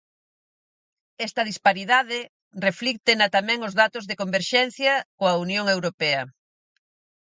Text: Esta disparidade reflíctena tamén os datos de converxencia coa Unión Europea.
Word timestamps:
Esta 1.27 1.47
disparidade 1.49 2.19
reflíctena 2.67 3.27
tamén 3.37 3.59
os 3.67 3.73
datos 3.81 4.03
de 4.09 4.17
converxencia 4.21 4.93
coa 5.19 5.39
Unión 5.45 5.65
Europea. 5.75 6.21